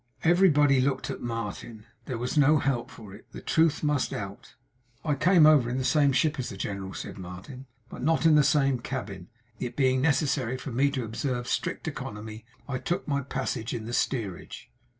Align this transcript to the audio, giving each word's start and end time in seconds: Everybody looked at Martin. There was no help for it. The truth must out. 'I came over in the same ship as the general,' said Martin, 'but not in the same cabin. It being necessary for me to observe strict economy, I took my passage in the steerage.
Everybody 0.23 0.81
looked 0.81 1.11
at 1.11 1.21
Martin. 1.21 1.85
There 2.05 2.17
was 2.17 2.35
no 2.35 2.57
help 2.57 2.89
for 2.89 3.13
it. 3.13 3.27
The 3.33 3.39
truth 3.39 3.83
must 3.83 4.11
out. 4.13 4.55
'I 5.05 5.13
came 5.13 5.45
over 5.45 5.69
in 5.69 5.77
the 5.77 5.83
same 5.83 6.11
ship 6.11 6.39
as 6.39 6.49
the 6.49 6.57
general,' 6.57 6.95
said 6.95 7.19
Martin, 7.19 7.67
'but 7.87 8.01
not 8.01 8.25
in 8.25 8.33
the 8.33 8.41
same 8.43 8.79
cabin. 8.79 9.27
It 9.59 9.75
being 9.75 10.01
necessary 10.01 10.57
for 10.57 10.71
me 10.71 10.89
to 10.89 11.03
observe 11.03 11.47
strict 11.47 11.87
economy, 11.87 12.43
I 12.67 12.79
took 12.79 13.07
my 13.07 13.21
passage 13.21 13.75
in 13.75 13.85
the 13.85 13.93
steerage. 13.93 14.71